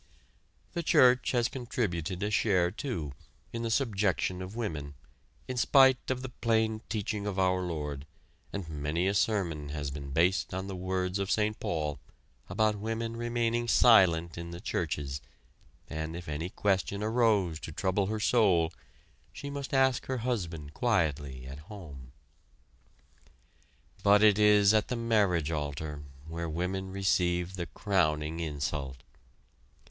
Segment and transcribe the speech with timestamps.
[0.73, 3.13] The church has contributed a share, too,
[3.53, 4.95] in the subjection of women,
[5.47, 8.07] in spite of the plain teaching of our Lord,
[8.51, 11.99] and many a sermon has been based on the words of Saint Paul
[12.49, 15.21] about women remaining silent in the churches,
[15.87, 18.73] and if any question arose to trouble her soul,
[19.31, 22.11] she must ask her husband quietly at home.
[24.01, 29.03] But it is at the marriage altar, where women receive the crowning insult.